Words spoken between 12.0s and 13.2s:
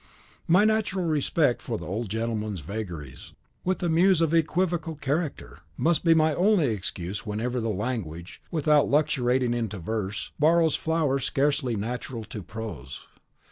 to prose.